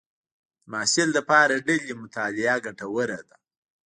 [0.63, 3.35] د محصل لپاره ډلې مطالعه ګټوره ده.